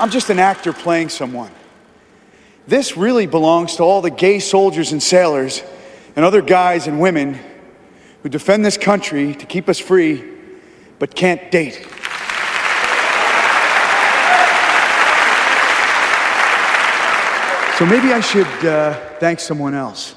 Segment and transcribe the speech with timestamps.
[0.00, 1.50] I'm just an actor playing someone.
[2.66, 5.62] This really belongs to all the gay soldiers and sailors
[6.16, 7.38] and other guys and women
[8.22, 10.24] who defend this country to keep us free
[10.98, 11.86] but can't date.
[17.76, 20.14] So maybe I should uh, thank someone else.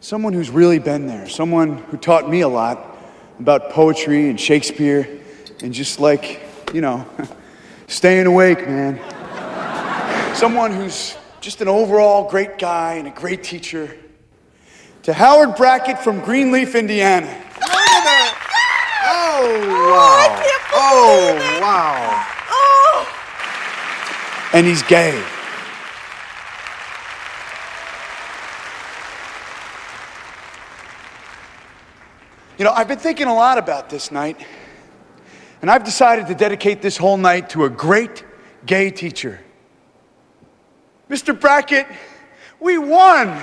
[0.00, 1.28] Someone who's really been there.
[1.28, 2.96] Someone who taught me a lot
[3.38, 5.20] about poetry and Shakespeare
[5.62, 6.42] and just like,
[6.74, 7.06] you know,
[7.86, 8.98] staying awake, man.
[10.34, 13.96] Someone who's just an overall great guy and a great teacher.
[15.04, 17.44] To Howard Brackett from Greenleaf, Indiana.
[17.62, 18.32] Oh,
[19.04, 19.60] oh
[19.92, 20.42] wow.
[20.74, 22.22] Oh, wow.
[24.52, 25.22] And he's gay.
[32.58, 34.40] You know, I've been thinking a lot about this night,
[35.61, 38.25] and I've decided to dedicate this whole night to a great
[38.65, 39.39] gay teacher.
[41.09, 41.37] Mr.
[41.37, 41.87] Brackett,
[42.59, 43.37] we won!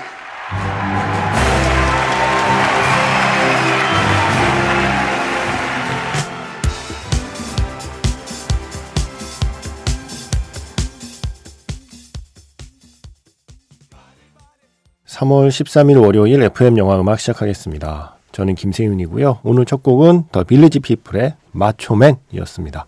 [15.19, 18.12] 3월 13일 월요일 FM 영화 음악 시작하겠습니다.
[18.34, 19.38] 저는 김세윤이고요.
[19.44, 22.84] 오늘 첫 곡은 더 빌리지 피플의 Macho Man이었습니다.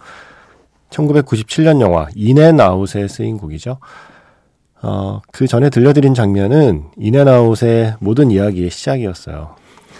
[0.90, 3.78] 1997년 영화 인앤아웃에 쓰인 곡이죠.
[4.82, 9.54] 어, 그 전에 들려드린 장면은 인앤아웃의 모든 이야기의 시작이었어요.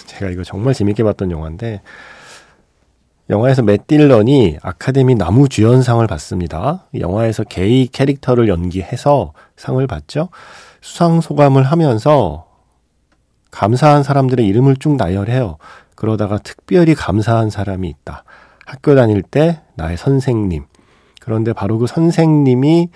[0.06, 1.80] 제가 이거 정말 재밌게 봤던 영화인데
[3.30, 6.89] 영화에서 맷 딜런이 아카데미 남우 주연상을 받습니다.
[6.98, 10.28] 영화에서 게이 캐릭터를 연기해서 상을 받죠.
[10.80, 12.45] 수상 소감을 하면서
[13.50, 15.58] 감사한 사람들의 이름을 쭉 나열해요.
[15.94, 18.25] 그러다가 특별히 감사한 사람이 있다.
[18.67, 20.64] 학교 다닐 때 나의 선생님.
[21.20, 22.89] 그런데 바로 그 선생님이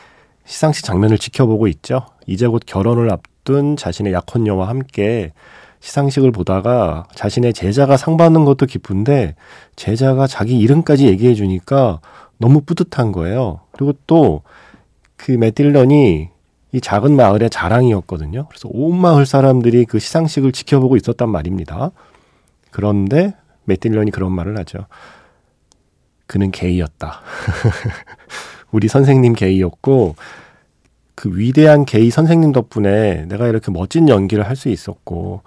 [0.44, 2.06] 시상식 장면을 지켜보고 있죠.
[2.26, 5.32] 이제 곧 결혼을 앞둔 자신의 약혼녀와 함께
[5.80, 9.34] 시상식을 보다가 자신의 제자가 상 받는 것도 기쁜데
[9.76, 12.00] 제자가 자기 이름까지 얘기해 주니까
[12.38, 13.60] 너무 뿌듯한 거예요.
[13.72, 16.28] 그리고 또그 매딜런이
[16.72, 18.46] 이 작은 마을의 자랑이었거든요.
[18.48, 21.90] 그래서 온 마을 사람들이 그 시상식을 지켜보고 있었단 말입니다.
[22.70, 24.86] 그런데 매딜런이 그런 말을 하죠.
[26.26, 27.20] 그는 게이였다.
[28.70, 30.14] 우리 선생님 게이였고
[31.16, 35.42] 그 위대한 게이 선생님 덕분에 내가 이렇게 멋진 연기를 할 수 있었고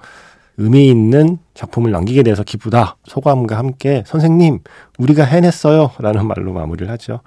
[0.58, 2.98] 의미 있는 작품을 남기게 돼서 기쁘다.
[3.06, 4.60] 소감과 함께 선생님
[5.00, 5.92] 우리가 해냈어요.
[6.00, 7.22] 라는 말로 마무리를 하죠.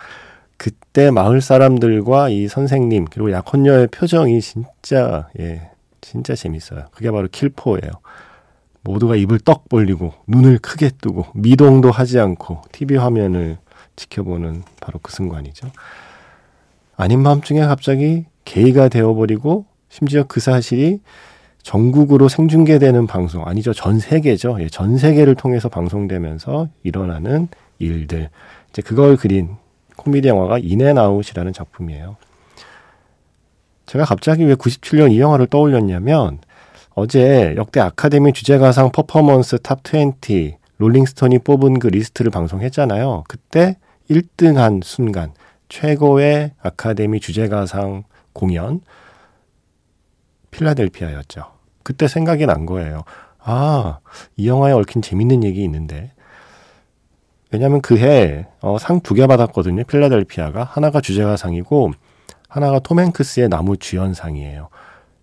[0.57, 6.87] 그때 마을 사람들과 이 선생님 그리고 약혼녀의 표정이 진짜 예 진짜 재밌어요.
[6.93, 7.91] 그게 바로 킬포예요.
[8.83, 13.59] 모두가 입을 떡 벌리고 눈을 크게 뜨고 미동도 하지 않고 TV 화면을
[13.97, 15.71] 지켜보는 바로 그 순간이죠.
[16.97, 21.01] 아닌 밤중에 갑자기 게이가 되어버리고 심지어 그 사실이
[21.63, 27.49] 전국으로 생중계되는 방송 아니죠 전 세계죠 예, 전 세계를 통해서 방송되면서 일어나는
[27.81, 28.31] 일들
[28.71, 29.57] 이제 그걸 그린
[29.97, 32.17] 코미디 영화가 In & Out이라는 작품이에요.
[33.87, 36.39] 제가 갑자기 왜 97년 이 영화를 떠올렸냐면
[36.95, 43.25] 어제 역대 아카데미 주제가상 퍼포먼스 top 20 롤링스톤이 뽑은 그 리스트를 방송했잖아요.
[43.29, 43.77] 그때
[44.11, 45.33] 1등한 순간
[45.69, 48.81] 최고의 아카데미 주제가상 공연
[50.51, 51.45] 필라델피아였죠.
[51.83, 53.05] 그때 생각이 난 거예요.
[53.39, 54.01] 아,
[54.37, 56.13] 이 영화에 얽힌 재밌는 얘기 있는데
[57.53, 59.85] 왜냐하면 그해 어, 상 두 개 받았거든요.
[59.85, 61.93] 필라델피아가 하나가 주제가상이고
[62.49, 64.69] 하나가 톰 행크스의 나무 주연상이에요.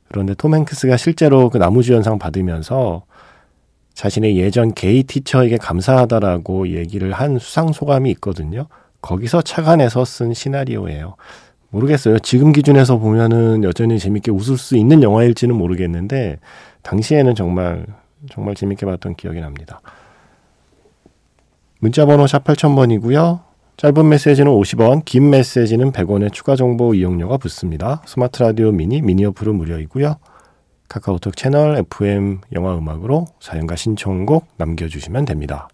[0.09, 3.03] 그런데 톰 행크스가 실제로 그 나무 주연상 받으면서
[3.93, 8.67] 자신의 예전 게이 티처에게 감사하다라고 얘기를 한 수상 소감이 있거든요.
[9.01, 11.15] 거기서 착안해서 쓴 시나리오예요.
[11.69, 12.19] 모르겠어요.
[12.19, 16.37] 지금 기준에서 보면은 여전히 재밌게 웃을 수 있는 영화일지는 모르겠는데
[16.83, 17.85] 당시에는 정말
[18.31, 19.81] 정말 재밌게 봤던 기억이 납니다.
[21.83, 23.41] 문자번호 샵 8000번이고요.
[23.75, 28.01] 짧은 메시지는 50원, 긴 메시지는 100원의 추가 정보 이용료가 붙습니다.
[28.05, 30.15] 스마트 라디오 미니, 미니 어플은 무료이고요.
[30.87, 35.67] 카카오톡 채널 FM 영화 음악으로 사연과 신청곡 남겨주시면 됩니다.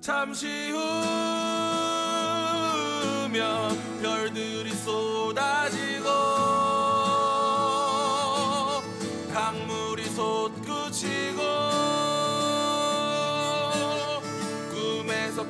[0.00, 0.46] 잠시
[3.24, 3.42] 후면
[4.00, 5.83] 별들이 쏟아지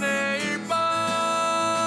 [0.00, 1.80] 내일 밤에도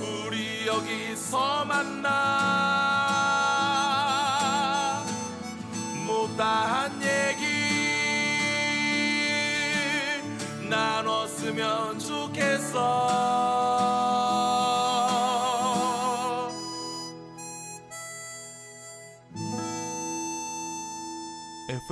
[0.00, 2.81] 우리 여기서 만나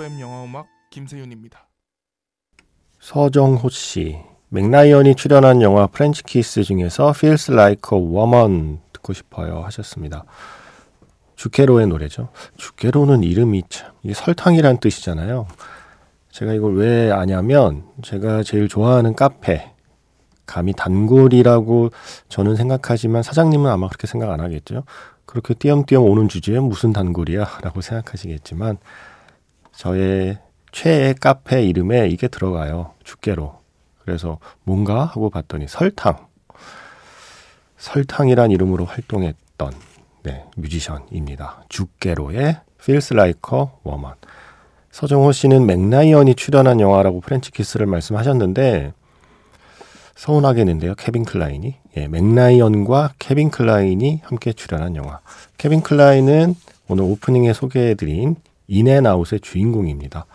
[0.00, 1.68] FM 영화 음악 김세윤입니다.
[3.00, 4.18] 서정호 씨,
[4.48, 10.24] 맥라이언이 출연한 영화 French Kiss 중에서 Feels Like a Woman 듣고 싶어요 하셨습니다.
[11.36, 12.30] 주케로의 노래죠.
[12.56, 15.46] 주케로는 이름이 참 이게 설탕이란 뜻이잖아요.
[16.30, 19.70] 제가 이걸 왜 아냐면 제가 제일 좋아하는 카페
[20.46, 21.90] 감히 단골이라고
[22.30, 24.84] 저는 생각하지만 사장님은 아마 그렇게 생각 안 하겠죠.
[25.26, 28.78] 그렇게 띄엄띄엄 오는 주제에 무슨 단골이야 라고 생각하시겠지만
[29.80, 30.36] 저의
[30.72, 32.92] 최애 카페 이름에 이게 들어가요.
[33.02, 33.60] 주께로.
[34.04, 36.26] 그래서 뭔가 하고 봤더니 설탕.
[37.78, 39.72] 설탕이란 이름으로 활동했던
[40.24, 41.64] 네, 뮤지션입니다.
[41.70, 44.16] 주께로의 Feels Like a Woman.
[44.90, 48.92] 서정호 씨는 맥라이언이 출연한 영화라고 French Kiss를 말씀하셨는데
[50.14, 50.94] 서운하겠는데요.
[50.96, 51.74] 케빈 클라인이.
[51.96, 55.20] 예, 맥라이언과 케빈 클라인이 함께 출연한 영화.
[55.56, 56.54] 케빈 클라인은
[56.88, 58.36] 오늘 오프닝에 소개해드린
[58.70, 60.26] 인앤아웃의 주인공입니다.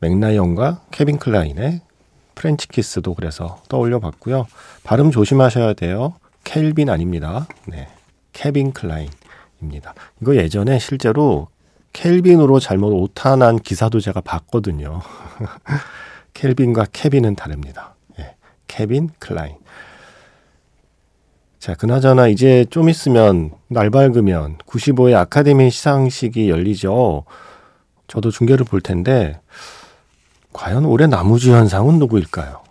[0.00, 1.82] 맥라이언과 케빈 클라인의
[2.34, 4.46] French Kiss도 그래서 떠올려 봤고요.
[4.82, 6.14] 발음 조심하셔야 돼요.
[6.44, 7.46] 켈빈 아닙니다.
[7.66, 7.88] 네.
[8.32, 9.94] 케빈 클라인입니다.
[10.22, 11.48] 이거 예전에 실제로
[11.92, 15.02] 켈빈으로 잘못 오타난 기사도 제가 봤거든요.
[16.32, 17.94] 켈빈과 케빈은 다릅니다.
[18.20, 18.36] 예.
[18.68, 19.56] 케빈 클라인.
[21.60, 27.24] 자, 그나저나 이제 좀 있으면 날 밝으면 95회 아카데미 시상식이 열리죠.
[28.08, 29.38] 저도 중계를 볼 텐데
[30.54, 32.62] 과연 올해 나무주연상은 누구일까요?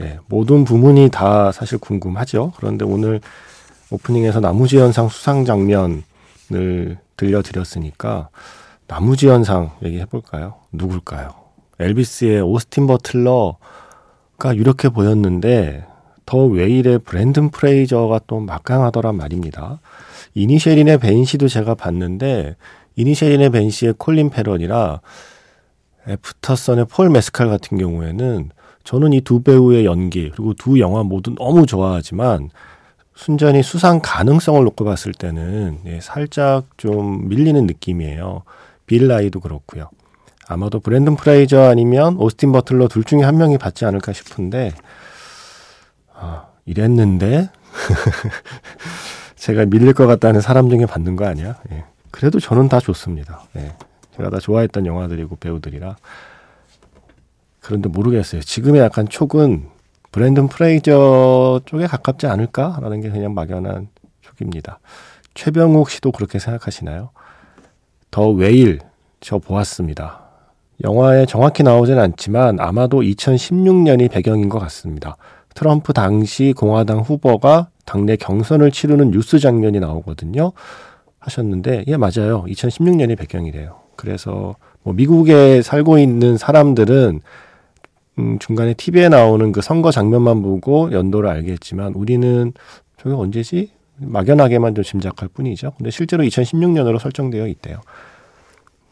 [0.00, 2.54] 예, 모든 부문이 다 사실 궁금하죠.
[2.56, 3.20] 그런데 오늘
[3.90, 6.02] 오프닝에서 나무주연상 수상 장면을
[7.18, 8.30] 들려드렸으니까
[8.86, 10.54] 나무주연상 얘기해 볼까요?
[10.72, 11.34] 누굴까요?
[11.78, 15.91] 엘비스의 오스틴 버틀러가 이렇게 보였는데
[16.26, 19.80] The Whale의 브랜든 프레이저가 또 막강하더란 말입니다.
[20.34, 22.56] 이니셰린의 밴시도 제가 봤는데
[22.96, 25.00] 이니셰린의 밴시의 콜린 페런이라
[26.08, 28.50] Aftersun의 폴 메스칼 같은 경우에는
[28.84, 32.50] 저는 이 두 배우의 연기 그리고 두 영화 모두 너무 좋아하지만
[33.14, 38.42] 순전히 수상 가능성을 놓고 봤을 때는 예, 살짝 좀 밀리는 느낌이에요.
[38.86, 39.90] 빌 라이도 그렇고요.
[40.48, 44.72] 아마도 브랜든 프레이저 아니면 오스틴 버틀러 둘 중에 한 명이 받지 않을까 싶은데
[46.22, 47.50] 아, 이랬는데
[49.34, 51.56] 제가 밀릴 것 같다는 사람 중에 받는 거 아니야?
[51.72, 51.84] 예.
[52.12, 53.42] 그래도 저는 다 좋습니다.
[53.56, 53.72] 예.
[54.16, 55.96] 제가 다 좋아했던 영화들이고 배우들이라
[57.60, 58.40] 그런데 모르겠어요.
[58.40, 59.68] 지금의 약간 촉은
[60.12, 63.88] 브랜든 프레이저 쪽에 가깝지 않을까라는 게 그냥 막연한
[64.20, 64.78] 촉입니다.
[65.34, 67.10] 최병욱 씨도 그렇게 생각하시나요?
[68.10, 68.78] 더 웨일
[69.20, 70.20] 저 보았습니다.
[70.84, 75.16] 영화에 정확히 나오진 않지만 아마도 2016년이 배경인 것 같습니다.
[75.54, 80.52] 트럼프 당시 공화당 후보가 당내 경선을 치르는 뉴스 장면이 나오거든요.
[81.18, 82.44] 하셨는데, 예, 맞아요.
[82.48, 83.80] 2016년이 배경이래요.
[83.96, 87.20] 그래서 뭐 미국에 살고 있는 사람들은
[88.18, 92.52] 음, 중간에 TV에 나오는 그 선거 장면만 보고 연도를 알겠지만 우리는
[92.98, 93.70] 저게 언제지?
[93.98, 95.72] 막연하게만 좀 짐작할 뿐이죠.
[95.76, 97.78] 근데 실제로 2016년으로 설정되어 있대요.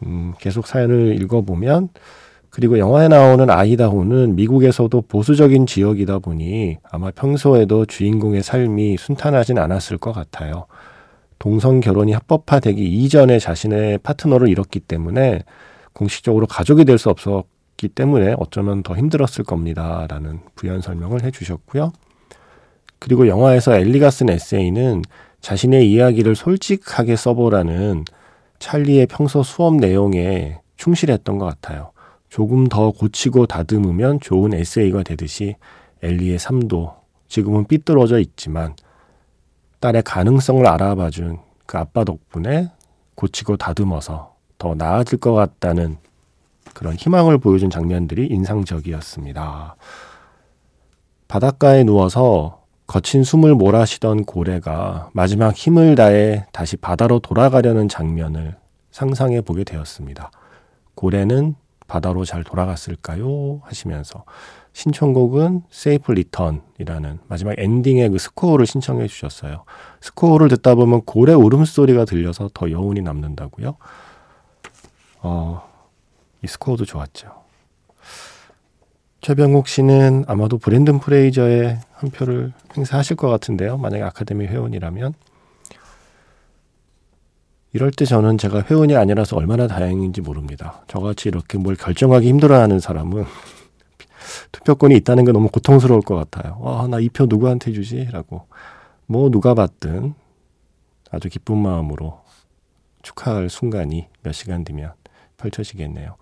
[0.04, 1.88] 음, 계속 사연을 읽어보면
[2.50, 10.12] 그리고 영화에 나오는 아이다호는 미국에서도 보수적인 지역이다 보니 아마 평소에도 주인공의 삶이 순탄하진 않았을 것
[10.12, 10.66] 같아요.
[11.38, 15.42] 동성 결혼이 합법화되기 이전에 자신의 파트너를 잃었기 때문에
[15.92, 20.06] 공식적으로 가족이 될 수 없었기 때문에 어쩌면 더 힘들었을 겁니다.
[20.08, 21.92] 라는 부연 설명을 해 주셨고요.
[22.98, 25.02] 그리고 영화에서 엘리가 쓴 에세이는
[25.40, 28.04] 자신의 이야기를 솔직하게 써보라는
[28.58, 31.92] 찰리의 평소 수업 내용에 충실했던 것 같아요.
[32.30, 35.56] 조금 더 고치고 다듬으면 좋은 에세이가 되듯이
[36.02, 36.94] 엘리의 삶도
[37.28, 38.74] 지금은 삐뚤어져 있지만
[39.80, 42.70] 딸의 가능성을 알아봐준 그 아빠 덕분에
[43.16, 45.98] 고치고 다듬어서 더 나아질 것 같다는
[46.72, 49.76] 그런 희망을 보여준 장면들이 인상적이었습니다.
[51.26, 58.56] 바닷가에 누워서 거친 숨을 몰아쉬던 고래가 마지막 힘을 다해 다시 바다로 돌아가려는 장면을
[58.90, 60.30] 상상해 보게 되었습니다.
[60.94, 61.54] 고래는
[61.90, 63.62] 바다로 잘 돌아갔을까요?
[63.64, 64.24] 하시면서
[64.72, 69.64] 신청곡은 Safe Return이라는 마지막 엔딩의 그 스코어를 신청해 주셨어요.
[70.00, 73.76] 스코어를 듣다 보면 고래 울음소리가 들려서 더 여운이 남는다고요.
[75.22, 75.68] 어,
[76.44, 77.40] 이 스코어도 좋았죠.
[79.20, 83.78] 최병욱 씨는 아마도 브랜든 프레이저의 한 표를 행사하실 것 같은데요.
[83.78, 85.12] 만약에 아카데미 회원이라면.
[87.72, 90.82] 이럴 때 저는 제가 회원이 아니라서 얼마나 다행인지 모릅니다.
[90.88, 93.24] 저같이 이렇게 뭘 결정하기 힘들어하는 사람은
[94.52, 96.58] 투표권이 있다는 게 너무 고통스러울 것 같아요.
[96.60, 98.08] 와, 나이 표 누구한테 주지?
[98.10, 98.46] 라고.
[99.06, 100.14] 뭐 누가 받든
[101.10, 102.20] 아주 기쁜 마음으로
[103.02, 104.92] 축하할 순간이 몇 시간 뒤면
[105.36, 106.16] 펼쳐지겠네요.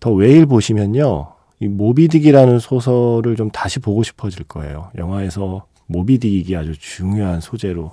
[0.00, 1.34] 더 웨일 보시면요.
[1.60, 4.90] 이 모비딕이라는 소설을 좀 다시 보고 싶어질 거예요.
[4.96, 7.92] 영화에서 모비딕이 아주 중요한 소재로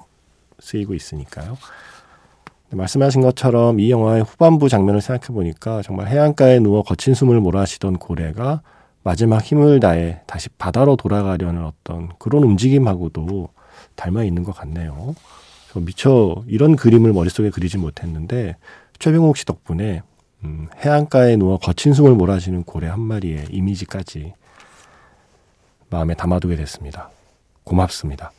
[0.59, 1.57] 쓰이고 있으니까요.
[2.71, 8.61] 말씀하신 것처럼 이 영화의 후반부 장면을 생각해 보니까 정말 해안가에 누워 거친 숨을 몰아쉬던 고래가
[9.03, 13.49] 마지막 힘을 다해 다시 바다로 돌아가려는 어떤 그런 움직임하고도
[13.95, 15.15] 닮아 있는 것 같네요.
[15.75, 18.55] 미처 이런 그림을 머릿속에 그리지 못했는데
[18.99, 20.01] 최병욱 씨 덕분에
[20.43, 24.33] 음, 해안가에 누워 거친 숨을 몰아쉬는 고래 한 마리의 이미지까지
[25.89, 27.09] 마음에 담아두게 됐습니다.
[27.63, 28.31] 고맙습니다.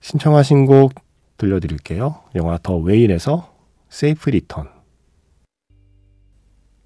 [0.00, 0.92] 신청하신 곡
[1.40, 2.16] 들려드릴게요.
[2.36, 3.52] 영화 The Whale에서
[3.88, 4.68] Safe Return.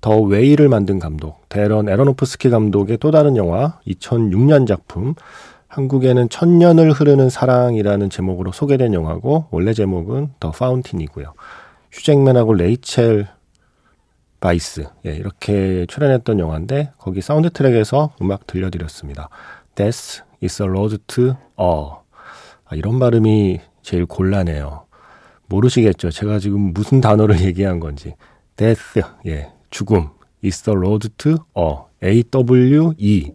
[0.00, 5.14] The Whale을 만든 감독, 데런 에러노프스키 감독의 또 다른 영화 2006년 작품
[5.66, 11.32] 한국에는 천년을 흐르는 사랑이라는 제목으로 소개된 영화고 원래 제목은 The Fountain이고요.
[11.90, 13.26] 휴잭맨하고 레이첼
[14.40, 19.30] 바이스 예, 이렇게 출연했던 영화인데 거기 사운드 트랙에서 음악 들려드렸습니다.
[19.74, 22.04] Death is the road to awe.
[22.66, 24.86] 아, 이런 발음이 제일 곤란해요.
[25.46, 26.10] 모르시겠죠?
[26.10, 28.14] 제가 지금 무슨 단어를 얘기한 건지.
[28.56, 30.08] death, 예, 죽음.
[30.44, 31.84] is the road to awe.
[32.02, 33.32] A-W-E.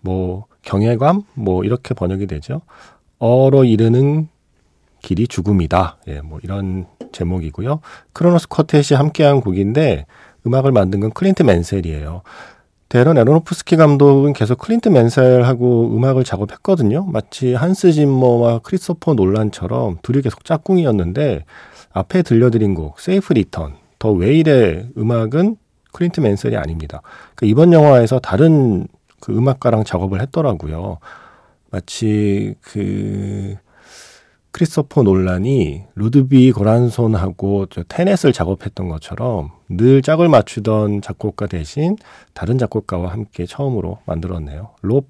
[0.00, 1.22] 뭐, 경외감?
[1.34, 2.62] 뭐, 이렇게 번역이 되죠.
[3.18, 4.28] awe로 이르는
[5.02, 5.98] 길이 죽음이다.
[6.08, 7.80] 예, 뭐, 이런 제목이고요.
[8.12, 10.06] 크로노스 쿼텟이 함께한 곡인데,
[10.46, 12.22] 음악을 만든 건 클린트 맨셀이에요.
[12.88, 17.04] 데런 에로노프스키 감독은 계속 클린트 맨셀하고 음악을 작업했거든요.
[17.06, 21.44] 마치 한스 짐머와 크리스토퍼 놀란처럼 둘이 계속 짝꿍이었는데
[21.92, 25.56] 앞에 들려드린 곡 Safe Return The Whale의 음악은
[25.92, 27.02] 클린트 맨셀이 아닙니다.
[27.34, 28.86] 그 이번 영화에서 다른
[29.20, 30.98] 그 음악가랑 작업을 했더라고요.
[31.70, 33.56] 마치 그
[34.56, 41.98] 크리스토퍼 놀란이 루드비 고란손하고 Tenet을 작업했던 것처럼 늘 짝을 맞추던 작곡가 대신
[42.32, 44.70] 다른 작곡가와 함께 처음으로 만들었네요.
[44.80, 45.08] 롭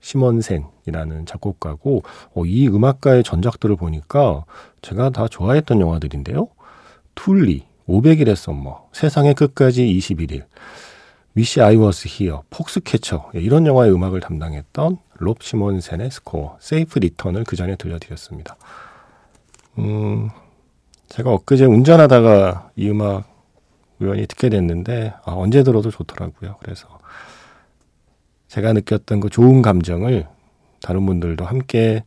[0.00, 2.02] 시몬센이라는 작곡가고
[2.34, 4.44] 어, 이 음악가의 전작들을 보니까
[4.82, 6.48] 제가 다 좋아했던 영화들인데요.
[7.14, 10.44] 툴리, 500일의 썸머, 세상의 끝까지 21일,
[11.34, 17.56] Wish I Was Here, Foxcatcher 이런 영화의 음악을 담당했던 롭 시몬센의 스코어, Safe Return을 그
[17.56, 18.56] 전에 들려드렸습니다.
[19.78, 20.30] 음,
[21.08, 23.24] 제가 엊그제 운전하다가 이 음악
[23.98, 26.56] 우연히 듣게 됐는데 아, 언제 들어도 좋더라고요.
[26.60, 26.98] 그래서
[28.48, 30.26] 제가 느꼈던 그 좋은 감정을
[30.82, 32.04] 다른 분들도 함께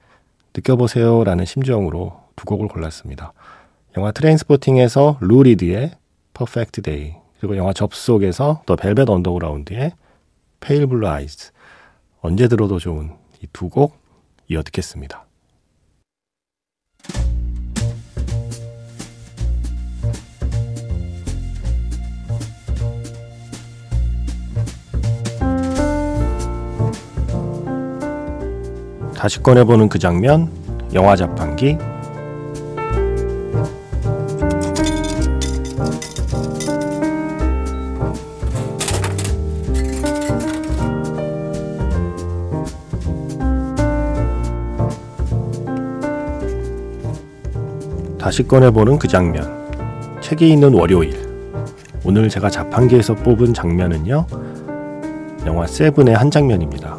[0.55, 3.33] 느껴보세요라는 심정으로 두 곡을 골랐습니다.
[3.97, 5.91] 영화 Trainspotting에서 루리드의
[6.33, 9.93] Perfect Day 그리고 영화 접속에서 더 벨벳 언더그라운드의
[10.59, 11.51] Pale Blue Eyes
[12.21, 13.97] 언제 들어도 좋은 이 두 곡
[14.49, 15.25] 이어 듣겠습니다.
[29.15, 30.49] 다시 꺼내보는 그 장면,
[30.93, 31.77] 영화 자판기,
[48.39, 49.43] 다시 꺼내보는 그 장면.
[50.21, 51.13] 책이 있는 월요일.
[52.05, 54.25] 오늘 제가 자판기에서 뽑은 장면은요.
[55.45, 56.97] 영화 세븐의 한 장면입니다.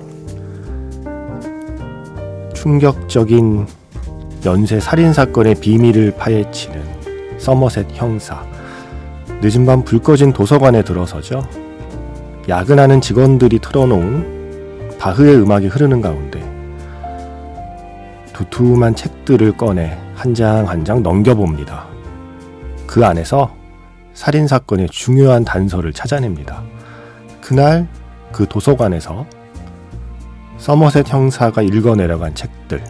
[2.53, 3.67] 충격적인
[4.45, 8.45] 연쇄 살인 사건의 비밀을 파헤치는 서머셋 형사.
[9.41, 11.43] 늦은 밤 불 꺼진 도서관에 들어서죠.
[12.51, 16.39] 야근하는 직원들이 틀어놓은 바흐의 음악이 흐르는 가운데
[18.35, 21.87] 두툼한 책들을 꺼내 한 장 한 장 넘겨봅니다.
[22.87, 23.57] 그 안에서
[24.13, 26.63] 살인사건의 중요한 단서를 찾아냅니다.
[27.41, 27.89] 그날
[28.31, 29.25] 그 도서관에서
[30.59, 32.85] 서머셋 형사가 읽어 내려간 책들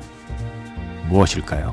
[1.09, 1.73] 무엇일까요?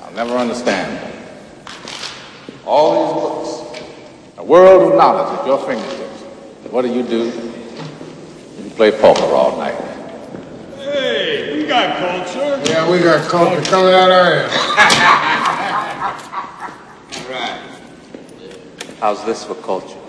[0.00, 1.01] I'll never understand.
[2.72, 3.84] All these books,
[4.38, 6.22] a world of knowledge at your fingertips.
[6.70, 7.24] What do you do?
[8.64, 9.74] You play poker all night.
[10.78, 12.72] Hey, we got culture.
[12.72, 14.48] Yeah, we got culture coming out of here.
[17.20, 17.60] All right.
[19.00, 20.01] How's this for culture?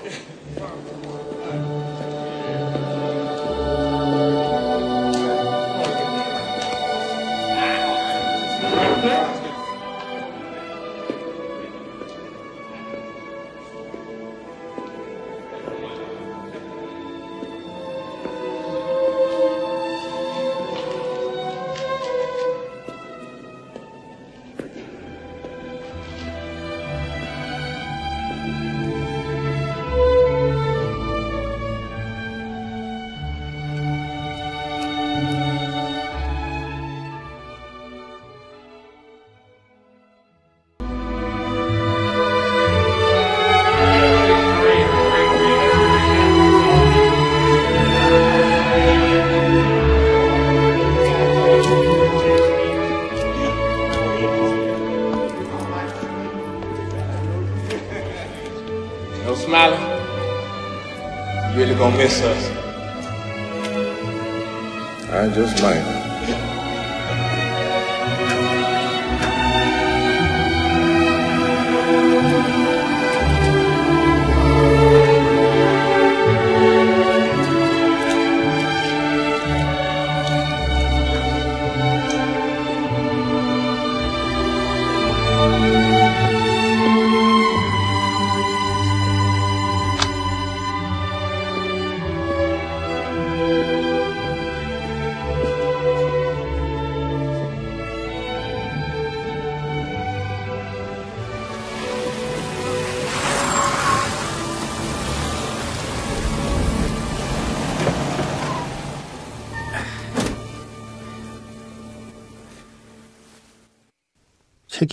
[65.10, 66.02] I just might.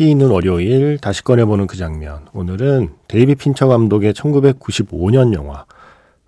[0.00, 2.26] 책이 있는 월요일 다시 꺼내보는 그 장면.
[2.32, 5.66] 오늘은 데이빗 핀처 감독의 1995년 영화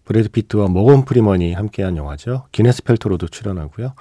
[0.04, 2.44] 브래드 피트와 모건 프리먼이 함께한 영화죠.
[2.52, 3.94] 기네스 펠트로도 출연하고요.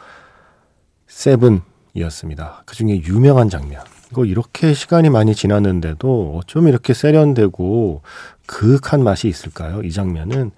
[1.07, 2.63] Seven이었습니다.
[2.65, 3.81] 그 중에 유명한 장면.
[4.11, 8.01] 이거 이렇게 시간이 많이 지났는데도 어쩜 이렇게 세련되고
[8.47, 9.83] 그윽한 맛이 있을까요?
[9.83, 10.51] 이 장면은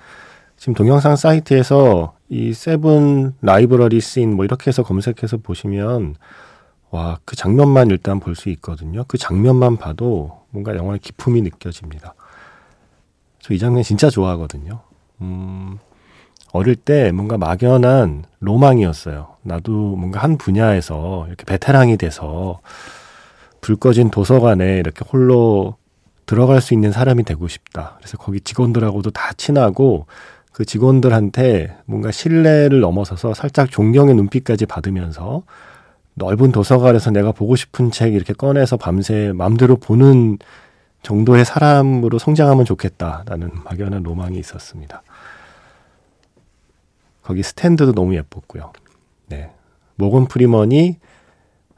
[0.58, 6.16] 지금 동영상 사이트에서 이 Seven library scene 뭐 이렇게 해서 검색해서 보시면
[6.94, 9.04] 와, 그 장면만 일단 볼 수 있거든요.
[9.08, 12.14] 그 장면만 봐도 뭔가 영화의 기품이 느껴집니다.
[13.42, 14.82] 저 이 장면 진짜 좋아하거든요.
[15.22, 15.80] 음,
[16.52, 19.38] 어릴 때 뭔가 막연한 로망이었어요.
[19.42, 22.62] 나도 뭔가 한 분야에서 이렇게 베테랑이 돼서
[23.60, 25.78] 불 꺼진 도서관에 이렇게 홀로
[26.28, 27.96] 들어갈 수 있는 사람이 되고 싶다.
[27.98, 30.06] 그래서 거기 직원들하고도 다 친하고
[30.52, 35.44] 그 직원들한테 뭔가 신뢰를 넘어서서 살짝 존경의 눈빛까지 받으면서
[36.16, 40.38] 넓은 도서관에서 내가 보고 싶은 책 이렇게 꺼내서 밤새 마음대로 보는
[41.02, 45.04] 정도의 사람으로 성장하면 좋겠다라는 막연한 로망이 있었습니다.
[47.24, 48.74] 거기 스탠드도 너무 예뻤고요.
[49.28, 49.50] 네.
[49.96, 50.98] 모건 프리먼이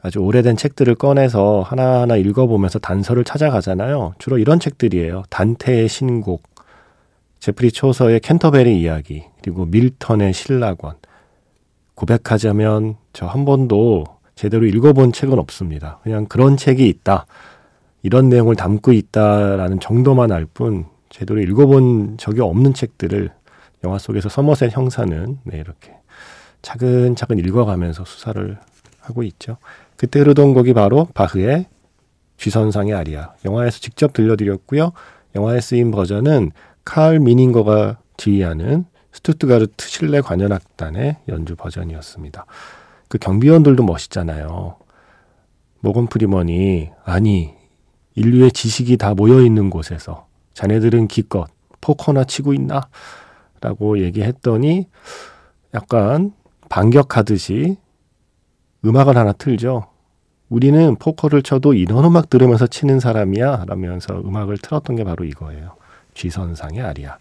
[0.02, 4.13] 아주 오래된 책들을 꺼내서 하나하나 읽어보면서 단서를 찾아가잖아요.
[4.19, 5.24] 주로 이런 책들이에요.
[5.30, 6.43] 단테의 신곡,
[7.39, 10.95] 제프리 초서의 캔터베리 이야기, 그리고 밀턴의 실낙원.
[11.95, 16.00] 고백하자면 저 한 번도 제대로 읽어본 책은 없습니다.
[16.04, 17.26] 그냥 그런 책이 있다.
[18.04, 23.30] 이런 내용을 담고 있다라는 정도만 알 뿐 제대로 읽어본 적이 없는 책들을
[23.84, 25.93] 영화 속에서 서머셋 형사는 네, 이렇게
[26.62, 28.58] 차근차근 읽어가면서 수사를
[29.00, 29.58] 하고 있죠.
[29.98, 31.67] 그때 흐르던 곡이 바로 바흐의
[32.38, 33.34] 쥐선상의 아리아.
[33.45, 34.91] 영화에서 직접 들려드렸고요.
[35.36, 36.52] 영화에 쓰인 버전은
[36.84, 42.45] 칼 미닝거가 지휘하는 슈투트가르트 실내 관현악단의 연주 버전이었습니다.
[43.15, 44.75] 그 경비원들도 멋있잖아요.
[45.80, 47.54] 모건 프리먼이 아니
[48.15, 51.47] 인류의 지식이 다 모여 있는 곳에서 자네들은 기껏
[51.80, 52.82] 포커나 치고 있나?
[53.62, 54.89] 라고 얘기했더니
[55.73, 56.34] 약간
[56.67, 57.78] 반격하듯이
[58.84, 59.88] 음악을 하나 틀죠.
[60.49, 63.63] 우리는 포커를 쳐도 이런 음악 들으면서 치는 사람이야.
[63.65, 65.78] 라면서 음악을 틀었던 게 바로 이거예요.
[66.15, 67.17] 쥐선상의 아리아.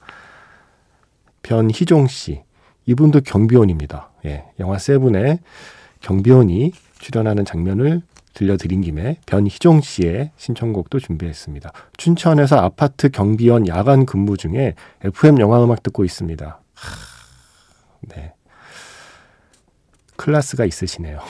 [1.42, 2.42] 변희종 씨.
[2.86, 4.10] 이분도 경비원입니다.
[4.26, 5.40] 예, 영화 세븐에
[6.04, 8.02] 경비원이 출연하는 장면을
[8.34, 11.72] 들려드린 김에 변희종 씨의 신청곡도 준비했습니다.
[11.96, 16.60] 춘천에서 아파트 경비원 야간 근무 중에 FM 영화 음악 듣고 있습니다.
[16.74, 16.96] 하,
[18.08, 18.34] 네.
[20.16, 21.20] 클래스가 있으시네요.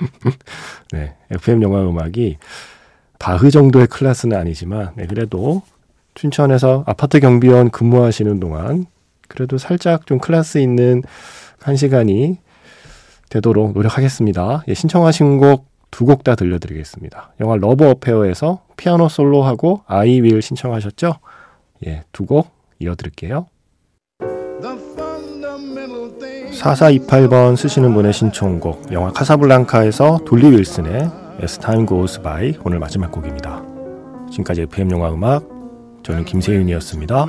[0.92, 1.16] 네.
[1.30, 2.38] FM 영화 음악이
[3.18, 5.62] 바흐 정도의 클래스는 아니지만, 네, 그래도
[6.14, 8.84] 춘천에서 아파트 경비원 근무하시는 동안
[9.28, 11.02] 그래도 살짝 좀 클래스 있는
[11.60, 12.43] 한 시간이
[13.34, 14.62] 되도록 노력하겠습니다.
[14.68, 17.34] 예, 신청하신 곡 두 곡 다 들려드리겠습니다.
[17.40, 21.14] 영화 러브 어페어에서 피아노 솔로하고 아이 윌 신청하셨죠?
[21.86, 22.48] 예, 두 곡
[22.80, 23.46] 이어드릴게요.
[26.60, 31.10] 4428번 쓰시는 분의 신청곡 영화 카사블랑카에서 둘리 윌슨의
[31.42, 33.62] As Time Goes By 오늘 마지막 곡입니다.
[34.30, 35.44] 지금까지 FM 영화 음악
[36.04, 37.26] 저는 김세윤이었습니다.